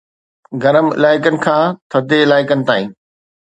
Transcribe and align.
گرم 0.61 0.87
علائقن 0.95 1.35
کان 1.43 1.63
ٿڌي 1.91 2.17
علائقن 2.25 2.59
تائين 2.67 2.89